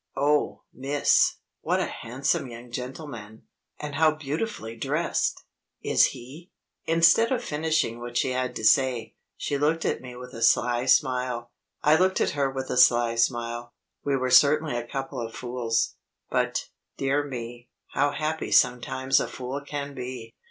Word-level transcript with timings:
"Oh, 0.17 0.63
miss, 0.73 1.35
what 1.61 1.79
a 1.79 1.85
handsome 1.85 2.47
young 2.49 2.71
gentleman, 2.71 3.43
and 3.79 3.93
how 3.93 4.15
beautifully 4.15 4.75
dressed! 4.75 5.43
Is 5.83 6.05
he?" 6.05 6.49
Instead 6.95 7.31
of 7.31 7.43
finishing 7.43 7.99
what 7.99 8.17
she 8.17 8.31
had 8.31 8.55
to 8.55 8.63
say, 8.63 9.13
she 9.37 9.59
looked 9.59 9.85
at 9.85 10.01
me 10.01 10.15
with 10.15 10.33
a 10.33 10.41
sly 10.41 10.87
smile. 10.87 11.51
I 11.83 11.97
looked 11.97 12.19
at 12.19 12.31
her 12.31 12.49
with 12.49 12.71
a 12.71 12.77
sly 12.77 13.13
smile. 13.13 13.75
We 14.03 14.15
were 14.17 14.31
certainly 14.31 14.75
a 14.75 14.87
couple 14.87 15.21
of 15.21 15.35
fools. 15.35 15.93
But, 16.31 16.69
dear 16.97 17.23
me, 17.23 17.69
how 17.89 18.09
happy 18.09 18.51
sometimes 18.51 19.19
a 19.19 19.27
fool 19.27 19.61
can 19.63 19.93
be! 19.93 20.33